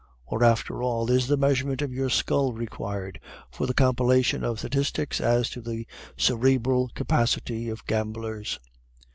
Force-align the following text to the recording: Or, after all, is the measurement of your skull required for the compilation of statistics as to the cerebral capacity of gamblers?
Or, 0.25 0.43
after 0.43 0.81
all, 0.81 1.11
is 1.11 1.27
the 1.27 1.37
measurement 1.37 1.79
of 1.83 1.93
your 1.93 2.09
skull 2.09 2.53
required 2.53 3.19
for 3.51 3.67
the 3.67 3.73
compilation 3.75 4.43
of 4.43 4.57
statistics 4.57 5.21
as 5.21 5.47
to 5.51 5.61
the 5.61 5.85
cerebral 6.17 6.89
capacity 6.95 7.69
of 7.69 7.85
gamblers? 7.85 8.59